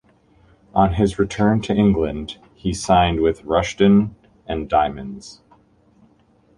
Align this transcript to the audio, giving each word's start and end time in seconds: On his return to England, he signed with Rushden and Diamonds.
On 0.73 0.95
his 0.95 1.19
return 1.19 1.61
to 1.61 1.75
England, 1.75 2.39
he 2.55 2.73
signed 2.73 3.19
with 3.19 3.43
Rushden 3.45 4.15
and 4.47 4.67
Diamonds. 4.67 5.41